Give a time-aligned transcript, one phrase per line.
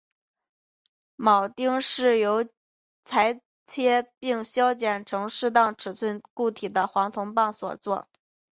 [1.15, 2.49] 铆钉是由
[3.05, 8.07] 裁切并削尖成适当尺寸的固体黄铜棒所做。